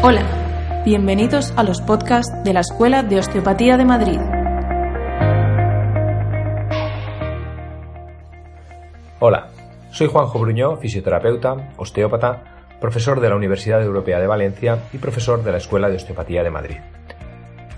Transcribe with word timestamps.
Hola, 0.00 0.22
bienvenidos 0.84 1.52
a 1.56 1.64
los 1.64 1.80
podcasts 1.80 2.32
de 2.44 2.52
la 2.52 2.60
Escuela 2.60 3.02
de 3.02 3.18
Osteopatía 3.18 3.76
de 3.76 3.84
Madrid. 3.84 4.20
Hola, 9.18 9.48
soy 9.90 10.06
Juanjo 10.06 10.38
Bruñó, 10.38 10.76
fisioterapeuta, 10.76 11.72
osteópata, 11.78 12.44
profesor 12.80 13.18
de 13.18 13.28
la 13.28 13.34
Universidad 13.34 13.82
Europea 13.82 14.20
de 14.20 14.28
Valencia 14.28 14.78
y 14.92 14.98
profesor 14.98 15.42
de 15.42 15.50
la 15.50 15.58
Escuela 15.58 15.88
de 15.88 15.96
Osteopatía 15.96 16.44
de 16.44 16.50
Madrid. 16.50 16.76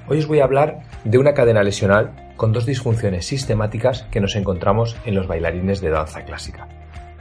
Hoy 0.07 0.19
os 0.19 0.27
voy 0.27 0.41
a 0.41 0.45
hablar 0.45 0.81
de 1.05 1.17
una 1.17 1.33
cadena 1.33 1.63
lesional 1.63 2.35
con 2.37 2.53
dos 2.53 2.67
disfunciones 2.67 3.27
sistemáticas 3.27 4.03
que 4.11 4.21
nos 4.21 4.37
encontramos 4.37 4.95
en 5.07 5.15
los 5.15 5.27
bailarines 5.27 5.81
de 5.81 5.89
danza 5.89 6.23
clásica. 6.27 6.69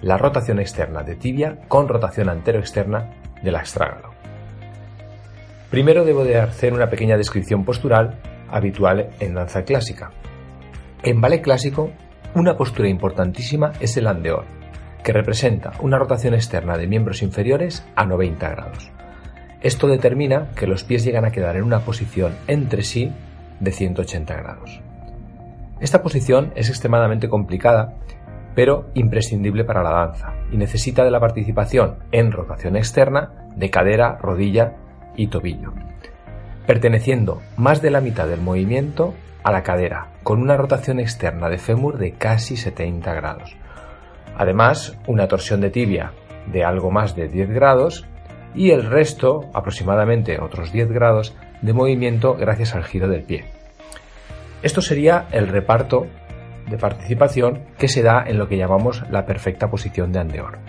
La 0.02 0.17
rotación 0.17 0.59
externa 0.59 1.03
de 1.03 1.16
tibia 1.16 1.59
con 1.70 1.88
rotación 1.88 2.27
antero-externa 2.27 3.13
del 3.41 3.55
astrágalo. 3.55 4.09
Primero 5.70 6.03
debo 6.03 6.23
de 6.23 6.39
hacer 6.39 6.73
una 6.73 6.89
pequeña 6.89 7.16
descripción 7.16 7.64
postural 7.64 8.20
habitual 8.50 9.12
en 9.20 9.36
danza 9.36 9.64
clásica. 9.64 10.11
En 11.03 11.22
ballet 11.22 11.42
clásico, 11.42 11.92
una 12.34 12.58
postura 12.58 12.89
importantísima 12.89 13.73
es 13.80 13.95
el 13.95 14.08
andeor, 14.08 14.45
que 15.03 15.14
representa 15.14 15.73
una 15.80 16.00
rotación 16.00 16.34
externa 16.34 16.76
de 16.76 16.88
miembros 16.88 17.22
inferiores 17.22 17.86
a 17.95 18.06
90 18.06 18.50
grados. 18.50 18.92
Esto 19.61 19.88
determina 19.88 20.50
que 20.56 20.66
los 20.66 20.84
pies 20.84 21.03
llegan 21.03 21.26
a 21.26 21.31
quedar 21.31 21.56
en 21.56 21.64
una 21.64 21.81
posición 21.81 22.36
entre 22.48 22.81
sí 22.81 23.11
de 23.59 23.72
180 23.72 24.33
grados. 24.36 24.81
Esta 25.80 26.02
posición 26.02 26.52
es 26.56 26.70
extremadamente 26.70 27.30
complicada, 27.30 27.94
pero 28.56 28.89
imprescindible 28.95 29.66
para 29.66 29.83
la 29.83 29.92
danza, 29.92 30.33
y 30.52 30.58
necesita 30.58 31.04
de 31.04 31.11
la 31.11 31.20
participación 31.20 31.98
en 32.11 32.31
rotación 32.31 32.76
externa 32.76 33.50
de 33.56 33.70
cadera, 33.70 34.17
rodilla 34.17 34.76
y 35.20 35.28
tobillo, 35.28 35.73
perteneciendo 36.66 37.42
más 37.58 37.81
de 37.81 37.92
la 37.92 38.00
mitad 38.00 38.25
del 38.25 38.39
movimiento 38.39 39.14
a 39.44 39.52
la 39.52 39.64
cadera, 39.64 40.08
con 40.23 40.42
una 40.42 40.56
rotación 40.56 41.00
externa 41.00 41.50
de 41.50 41.58
fémur 41.58 41.98
de 41.98 42.14
casi 42.14 42.56
70 42.56 43.14
grados. 43.14 43.58
Además, 44.38 44.98
una 45.08 45.28
torsión 45.28 45.59
de 45.59 45.72
tibia 45.72 46.14
de 46.48 46.64
algo 46.64 46.89
más 46.89 47.17
de 47.17 47.28
10 47.28 47.50
grados 47.50 48.06
y 48.56 48.72
el 48.72 48.86
resto, 48.86 49.50
aproximadamente 49.53 50.39
otros 50.42 50.72
10 50.72 50.89
grados, 50.89 51.36
de 51.61 51.73
movimiento 51.73 52.36
gracias 52.36 52.73
al 52.73 52.86
giro 52.86 53.09
del 53.09 53.23
pie. 53.23 53.44
Esto 54.64 54.81
sería 54.81 55.28
el 55.31 55.50
reparto 55.50 56.08
de 56.70 56.78
participación 56.78 57.66
que 57.78 57.89
se 57.89 58.04
da 58.04 58.23
en 58.26 58.38
lo 58.38 58.48
que 58.48 58.58
llamamos 58.58 59.04
la 59.09 59.26
perfecta 59.26 59.70
posición 59.70 60.14
de 60.14 60.20
andeor. 60.20 60.69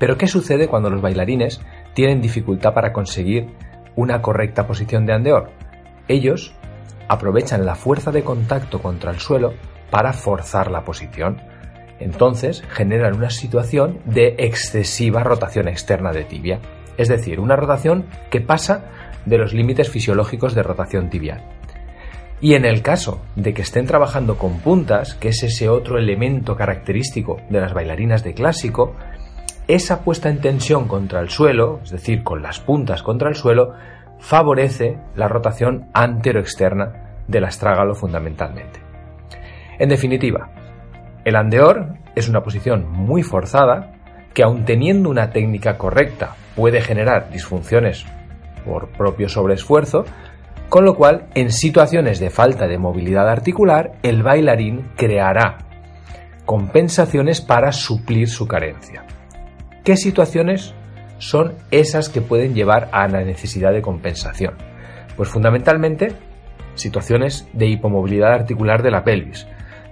Pero 0.00 0.16
¿qué 0.16 0.26
sucede 0.26 0.66
cuando 0.66 0.88
los 0.88 1.02
bailarines 1.02 1.60
tienen 1.92 2.22
dificultad 2.22 2.72
para 2.72 2.92
conseguir 2.92 3.48
una 3.94 4.22
correcta 4.22 4.66
posición 4.66 5.04
de 5.04 5.12
andeor? 5.12 5.50
Ellos 6.08 6.54
aprovechan 7.06 7.66
la 7.66 7.74
fuerza 7.74 8.10
de 8.10 8.24
contacto 8.24 8.80
contra 8.80 9.10
el 9.10 9.20
suelo 9.20 9.52
para 9.90 10.14
forzar 10.14 10.70
la 10.70 10.84
posición. 10.84 11.42
Entonces 11.98 12.64
generan 12.70 13.14
una 13.14 13.28
situación 13.28 14.00
de 14.06 14.36
excesiva 14.38 15.22
rotación 15.22 15.68
externa 15.68 16.12
de 16.12 16.24
tibia, 16.24 16.60
es 16.96 17.08
decir, 17.08 17.38
una 17.38 17.56
rotación 17.56 18.06
que 18.30 18.40
pasa 18.40 18.86
de 19.26 19.36
los 19.36 19.52
límites 19.52 19.90
fisiológicos 19.90 20.54
de 20.54 20.62
rotación 20.62 21.10
tibial. 21.10 21.44
Y 22.40 22.54
en 22.54 22.64
el 22.64 22.80
caso 22.80 23.20
de 23.36 23.52
que 23.52 23.60
estén 23.60 23.84
trabajando 23.84 24.38
con 24.38 24.60
puntas, 24.60 25.12
que 25.12 25.28
es 25.28 25.42
ese 25.42 25.68
otro 25.68 25.98
elemento 25.98 26.56
característico 26.56 27.36
de 27.50 27.60
las 27.60 27.74
bailarinas 27.74 28.24
de 28.24 28.32
clásico, 28.32 28.96
esa 29.74 30.02
puesta 30.02 30.28
en 30.28 30.40
tensión 30.40 30.88
contra 30.88 31.20
el 31.20 31.30
suelo, 31.30 31.80
es 31.82 31.90
decir, 31.90 32.22
con 32.22 32.42
las 32.42 32.60
puntas 32.60 33.02
contra 33.02 33.28
el 33.28 33.34
suelo, 33.34 33.74
favorece 34.18 34.98
la 35.14 35.28
rotación 35.28 35.88
antero-externa 35.94 37.22
del 37.26 37.44
astrágalo 37.44 37.94
fundamentalmente. 37.94 38.80
En 39.78 39.88
definitiva, 39.88 40.50
el 41.24 41.36
andeor 41.36 41.94
es 42.14 42.28
una 42.28 42.42
posición 42.42 42.90
muy 42.90 43.22
forzada 43.22 43.92
que 44.34 44.42
aun 44.42 44.64
teniendo 44.64 45.10
una 45.10 45.30
técnica 45.30 45.76
correcta 45.78 46.36
puede 46.54 46.80
generar 46.80 47.30
disfunciones 47.30 48.04
por 48.64 48.88
propio 48.88 49.28
sobreesfuerzo, 49.28 50.04
con 50.68 50.84
lo 50.84 50.94
cual 50.94 51.26
en 51.34 51.50
situaciones 51.50 52.20
de 52.20 52.30
falta 52.30 52.68
de 52.68 52.78
movilidad 52.78 53.28
articular 53.28 53.92
el 54.02 54.22
bailarín 54.22 54.90
creará 54.96 55.58
compensaciones 56.44 57.40
para 57.40 57.72
suplir 57.72 58.28
su 58.28 58.46
carencia. 58.46 59.04
¿Qué 59.90 59.96
situaciones 59.96 60.72
son 61.18 61.54
esas 61.72 62.08
que 62.10 62.20
pueden 62.20 62.54
llevar 62.54 62.90
a 62.92 63.08
la 63.08 63.24
necesidad 63.24 63.72
de 63.72 63.82
compensación? 63.82 64.54
Pues 65.16 65.28
fundamentalmente 65.28 66.12
situaciones 66.76 67.48
de 67.54 67.66
hipomovilidad 67.66 68.32
articular 68.32 68.84
de 68.84 68.92
la 68.92 69.02
pelvis, 69.02 69.48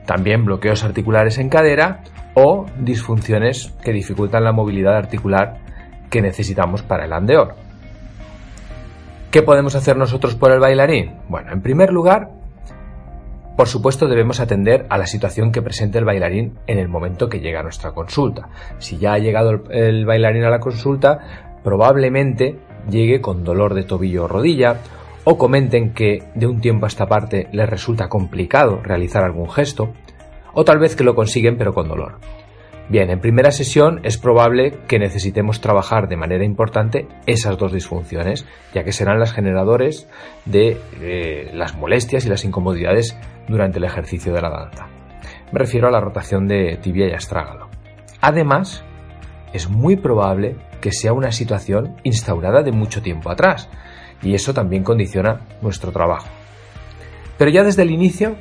también 0.06 0.44
bloqueos 0.44 0.84
articulares 0.84 1.38
en 1.38 1.48
cadera 1.48 2.04
o 2.34 2.66
disfunciones 2.78 3.75
que 3.82 3.92
dificultan 3.92 4.44
la 4.44 4.53
movilidad 4.53 4.97
articular 4.97 5.56
que 6.08 6.22
necesitamos 6.22 6.82
para 6.82 7.04
el 7.04 7.12
andeor. 7.12 7.56
¿Qué 9.32 9.42
podemos 9.42 9.75
hacer 9.75 9.97
nosotros 9.97 10.37
por 10.37 10.53
el 10.53 10.60
bailarín? 10.60 11.16
Bueno, 11.28 11.50
en 11.53 11.60
primer 11.60 11.92
lugar, 11.92 12.31
por 13.58 13.66
supuesto 13.66 14.06
debemos 14.06 14.38
atender 14.38 14.86
a 14.88 14.96
la 14.98 15.08
situación 15.08 15.50
que 15.50 15.62
presente 15.62 15.98
el 15.98 16.04
bailarín 16.04 16.60
en 16.69 16.78
el 16.78 16.86
momento 16.86 17.28
que 17.28 17.41
llega 17.41 17.58
a 17.58 17.64
nuestra 17.64 17.91
consulta. 17.91 18.50
Si 18.78 18.98
ya 18.98 19.14
ha 19.14 19.19
llegado 19.19 19.64
el 19.70 20.06
bailarín 20.06 20.44
a 20.44 20.48
la 20.48 20.60
consulta, 20.60 21.58
probablemente 21.64 22.60
llegue 22.88 23.20
con 23.20 23.42
dolor 23.42 23.74
de 23.74 23.82
tobillo 23.82 24.26
o 24.26 24.28
rodilla, 24.28 24.76
o 25.24 25.36
comenten 25.36 25.92
que 25.92 26.22
de 26.36 26.46
un 26.46 26.60
tiempo 26.60 26.86
a 26.86 26.88
esta 26.88 27.06
parte 27.06 27.48
les 27.50 27.69
resulta 27.69 28.08
complicado 28.08 28.80
realizar 28.80 29.24
algún 29.24 29.50
gesto, 29.50 29.92
o 30.54 30.64
tal 30.64 30.78
vez 30.78 30.94
que 30.94 31.02
lo 31.02 31.16
consiguen 31.16 31.58
pero 31.58 31.75
con 31.75 31.88
dolor. 31.88 32.20
Bien, 32.88 33.10
en 33.10 33.21
primera 33.21 33.50
sesión 33.50 34.00
es 34.03 34.16
probable 34.16 34.78
que 34.88 34.99
necesitemos 34.99 35.60
trabajar 35.60 36.09
de 36.09 36.16
manera 36.16 36.44
importante 36.44 37.06
esas 37.26 37.59
dos 37.59 37.71
disfunciones, 37.71 38.47
ya 38.72 38.82
que 38.82 38.93
serán 38.93 39.19
las 39.19 39.34
generadores 39.34 40.09
de 40.47 40.81
eh, 41.03 41.50
las 41.53 41.76
molestias 41.76 42.25
y 42.25 42.31
las 42.31 42.47
incomodidades 42.47 43.15
durante 43.47 43.76
el 43.76 43.84
ejercicio 43.84 44.32
de 44.32 44.41
la 44.41 44.49
danza. 44.49 44.87
Me 45.53 45.59
refiero 45.59 45.88
a 45.88 45.91
la 45.91 46.00
rotación 46.00 46.49
de 46.49 46.78
tibia 46.81 47.09
y 47.09 47.12
astrágalo. 47.12 47.69
Además, 48.22 48.82
es 49.53 49.69
muy 49.69 49.97
probable 49.97 50.56
que 50.81 50.93
sea 50.93 51.12
una 51.12 51.31
situación 51.31 51.97
instaurada 52.05 52.62
de 52.62 52.72
mucho 52.72 53.03
tiempo 53.03 53.31
atrás, 53.31 53.69
y 54.22 54.34
eso 54.34 54.55
también 54.55 54.82
condiciona 54.82 55.43
nuestro 55.60 55.93
trabajo. 55.93 56.28
Pero 57.37 57.50
ya 57.50 57.65
desde 57.65 57.82
el 57.82 57.91
inicio 57.91 58.37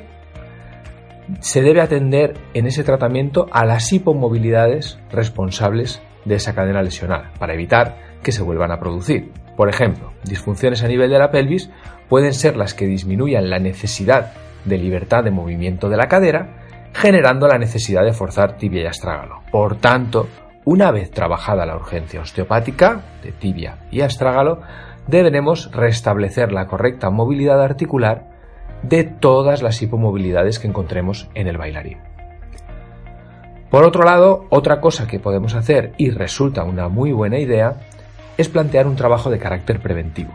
se 1.40 1.62
debe 1.62 1.80
atender 1.80 2.34
en 2.54 2.66
ese 2.66 2.84
tratamiento 2.84 3.46
a 3.52 3.64
las 3.64 3.92
hipomovilidades 3.92 4.98
responsables 5.10 6.02
de 6.24 6.36
esa 6.36 6.54
cadena 6.54 6.82
lesional 6.82 7.30
para 7.38 7.54
evitar 7.54 7.96
que 8.22 8.32
se 8.32 8.42
vuelvan 8.42 8.72
a 8.72 8.80
producir. 8.80 9.32
Por 9.56 9.68
ejemplo, 9.68 10.12
disfunciones 10.24 10.82
a 10.82 10.88
nivel 10.88 11.10
de 11.10 11.18
la 11.18 11.30
pelvis 11.30 11.70
pueden 12.08 12.34
ser 12.34 12.56
las 12.56 12.74
que 12.74 12.86
disminuyan 12.86 13.50
la 13.50 13.58
necesidad 13.58 14.32
de 14.64 14.78
libertad 14.78 15.24
de 15.24 15.30
movimiento 15.30 15.88
de 15.88 15.96
la 15.96 16.08
cadera, 16.08 16.64
generando 16.92 17.48
la 17.48 17.58
necesidad 17.58 18.04
de 18.04 18.12
forzar 18.12 18.56
tibia 18.56 18.82
y 18.82 18.86
astrágalo. 18.86 19.42
Por 19.50 19.76
tanto, 19.76 20.28
una 20.64 20.90
vez 20.90 21.10
trabajada 21.10 21.66
la 21.66 21.76
urgencia 21.76 22.20
osteopática 22.20 23.02
de 23.22 23.32
tibia 23.32 23.78
y 23.90 24.02
astrágalo, 24.02 24.60
deberemos 25.06 25.72
restablecer 25.72 26.52
la 26.52 26.66
correcta 26.66 27.10
movilidad 27.10 27.62
articular 27.62 28.37
de 28.82 29.04
todas 29.04 29.62
las 29.62 29.80
hipomovilidades 29.82 30.58
que 30.58 30.68
encontremos 30.68 31.28
en 31.34 31.48
el 31.48 31.58
bailarín. 31.58 31.98
Por 33.70 33.84
otro 33.84 34.04
lado, 34.04 34.46
otra 34.50 34.80
cosa 34.80 35.06
que 35.06 35.18
podemos 35.18 35.54
hacer 35.54 35.92
y 35.98 36.10
resulta 36.10 36.64
una 36.64 36.88
muy 36.88 37.12
buena 37.12 37.38
idea 37.38 37.76
es 38.38 38.48
plantear 38.48 38.86
un 38.86 38.96
trabajo 38.96 39.30
de 39.30 39.38
carácter 39.38 39.80
preventivo. 39.80 40.32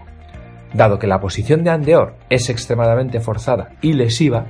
Dado 0.74 1.00
que 1.00 1.08
la 1.08 1.20
posición 1.20 1.64
de 1.64 1.72
andeor 1.72 2.16
es 2.30 2.50
extremadamente 2.50 3.20
forzada 3.20 3.72
y 3.82 3.94
lesiva, 3.94 4.46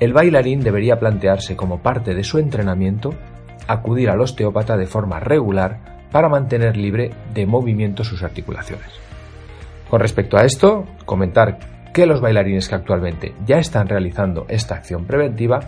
el 0.00 0.12
bailarín 0.12 0.60
debería 0.60 0.98
plantearse 0.98 1.56
como 1.56 1.80
parte 1.80 2.14
de 2.14 2.24
su 2.24 2.38
entrenamiento 2.38 3.14
acudir 3.66 4.10
al 4.10 4.20
osteópata 4.20 4.76
de 4.76 4.86
forma 4.86 5.20
regular 5.20 5.78
para 6.10 6.28
mantener 6.28 6.76
libre 6.76 7.10
de 7.34 7.46
movimiento 7.46 8.04
sus 8.04 8.22
articulaciones. 8.22 8.88
Con 9.90 10.00
respecto 10.00 10.36
a 10.36 10.44
esto, 10.44 10.86
comentar 11.04 11.58
que 11.98 12.06
los 12.06 12.20
bailarines 12.20 12.68
que 12.68 12.76
actualmente 12.76 13.34
ya 13.44 13.58
están 13.58 13.88
realizando 13.88 14.46
esta 14.48 14.76
acción 14.76 15.04
preventiva 15.04 15.58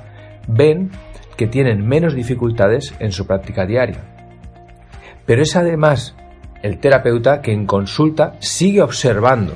ven 0.47 0.93
que 1.37 1.49
tienen 1.49 1.85
menos 1.85 2.15
dificultades 2.15 2.95
en 3.01 3.11
su 3.11 3.27
práctica 3.27 3.67
diaria. 3.67 3.99
Pero 5.27 5.43
es 5.43 5.57
además 5.57 6.15
el 6.63 6.79
terapeuta 6.79 7.43
que 7.43 7.53
en 7.53 7.67
consulta 7.67 8.37
sigue 8.39 8.81
observando 8.81 9.55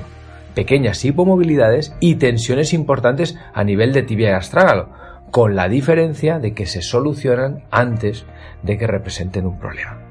pequeñas 0.53 1.05
hipomovilidades 1.05 1.95
y 2.01 2.15
tensiones 2.15 2.73
importantes 2.73 3.37
a 3.53 3.63
nivel 3.63 3.93
de 3.93 4.03
tibia 4.03 4.31
y 4.31 4.33
astrágalo, 4.33 4.89
con 5.31 5.55
la 5.55 5.69
diferencia 5.69 6.39
de 6.39 6.53
que 6.53 6.65
se 6.65 6.81
solucionan 6.81 7.63
antes 7.71 8.25
de 8.63 8.77
que 8.77 8.85
representen 8.85 9.45
un 9.45 9.59
problema. 9.59 10.01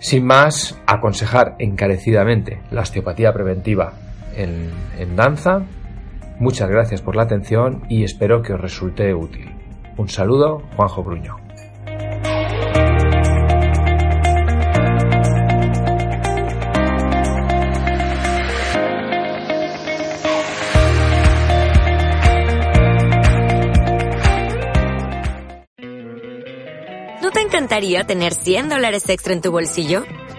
Sin 0.00 0.26
más, 0.26 0.78
aconsejar 0.86 1.56
encarecidamente 1.58 2.60
la 2.70 2.82
osteopatía 2.82 3.32
preventiva 3.32 3.94
en, 4.36 5.16
danza. 5.16 5.62
Muchas 6.38 6.68
gracias 6.68 7.00
por 7.00 7.16
la 7.16 7.22
atención 7.22 7.82
y 7.88 8.04
espero 8.04 8.42
que 8.42 8.52
os 8.52 8.60
resulte 8.60 9.14
útil. 9.14 9.50
Un 9.96 10.08
saludo, 10.08 10.62
Juanjo 10.76 11.02
Bruño. 11.02 11.36
¿No 27.22 27.30
te 27.30 27.40
encantaría 27.40 28.04
tener 28.04 28.34
100 28.34 28.68
dólares 28.68 29.08
extra 29.08 29.32
en 29.32 29.40
tu 29.40 29.50
bolsillo? 29.50 30.04